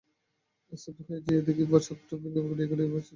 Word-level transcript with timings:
স্তম্ভিত 0.71 1.07
হয়ে 1.09 1.23
চেয়ে 1.25 1.45
দেখি, 1.47 1.63
প্রাসাদটা 1.69 2.13
ভেঙে 2.21 2.41
গুড়িয়ে 2.43 2.69
ছড়িয়ে 2.69 2.89
পড়ছে 2.91 2.99
চারদিকে। 2.99 3.09